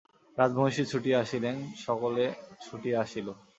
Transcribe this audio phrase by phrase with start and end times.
[0.37, 1.55] রাজমহিষী ছুটিয়া আসিলেন,
[1.85, 2.23] সকলে
[2.61, 3.27] ছুটিয়া আসিল!